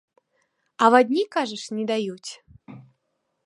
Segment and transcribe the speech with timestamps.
[0.85, 2.31] Авадні, кажаш, не даюць?